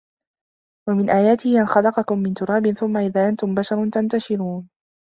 [0.89, 4.69] وَمِن آياتِهِ أَن خَلَقَكُم مِن تُرابٍ ثُمَّ إِذا أَنتُم بَشَرٌ تَنتَشِرونَ